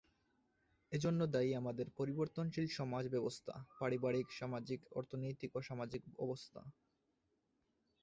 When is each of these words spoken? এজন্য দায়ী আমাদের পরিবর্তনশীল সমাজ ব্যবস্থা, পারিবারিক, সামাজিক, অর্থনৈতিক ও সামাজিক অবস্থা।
এজন্য 0.91 1.19
দায়ী 1.27 1.51
আমাদের 1.55 1.87
পরিবর্তনশীল 1.97 2.67
সমাজ 2.69 3.03
ব্যবস্থা, 3.07 3.53
পারিবারিক, 3.79 4.27
সামাজিক, 4.31 4.79
অর্থনৈতিক 4.91 5.51
ও 5.55 5.69
সামাজিক 5.69 6.01
অবস্থা। 6.17 6.61